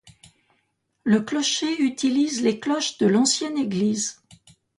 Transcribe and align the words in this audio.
Le 1.03 1.21
clocher 1.21 1.79
utilise 1.79 2.41
les 2.41 2.59
cloches 2.59 2.97
de 2.97 3.05
l'ancienne 3.05 3.55
église. 3.59 4.23